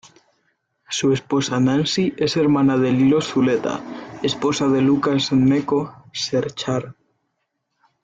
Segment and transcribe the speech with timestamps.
[0.89, 3.79] Su esposa Nancy es hermana de "Lilo" Zuleta,
[4.23, 6.95] esposa de Lucas Gnecco Cerchar.